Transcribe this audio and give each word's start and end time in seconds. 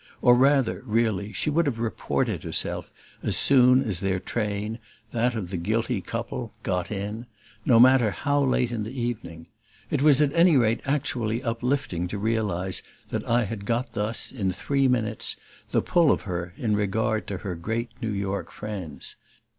Or 0.19 0.33
rather, 0.33 0.81
really, 0.87 1.31
she 1.31 1.51
would 1.51 1.67
have 1.67 1.77
reported 1.77 2.41
herself 2.41 2.89
as 3.21 3.37
soon 3.37 3.83
as 3.83 3.99
their 3.99 4.19
train, 4.19 4.79
that 5.11 5.35
of 5.35 5.51
the 5.51 5.57
"guilty 5.57 6.01
couple," 6.01 6.55
got 6.63 6.89
in; 6.91 7.27
no 7.67 7.79
matter 7.79 8.09
how 8.09 8.41
late 8.43 8.71
in 8.71 8.81
the 8.83 8.99
evening. 8.99 9.45
It 9.91 10.01
was 10.01 10.19
at 10.19 10.33
any 10.33 10.57
rate 10.57 10.81
actually 10.85 11.43
uplifting 11.43 12.07
to 12.07 12.17
realize 12.17 12.81
that 13.09 13.23
I 13.25 13.43
had 13.43 13.63
got 13.63 13.93
thus, 13.93 14.31
in 14.31 14.51
three 14.51 14.87
minutes, 14.87 15.35
the 15.69 15.83
pull 15.83 16.09
of 16.11 16.23
her 16.23 16.55
in 16.57 16.75
regard 16.75 17.27
to 17.27 17.37
her 17.37 17.53
great 17.53 17.91
New 18.01 18.09
York 18.09 18.51
friends. 18.51 19.17